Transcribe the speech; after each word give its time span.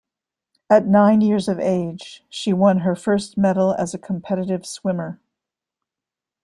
At 0.67 0.87
nine 0.87 1.21
years 1.21 1.47
of 1.47 1.59
age, 1.59 2.23
she 2.27 2.53
won 2.53 2.79
her 2.79 2.95
first 2.95 3.37
medal 3.37 3.75
as 3.75 3.93
a 3.93 3.99
competitive 3.99 4.65
swimmer. 4.65 5.19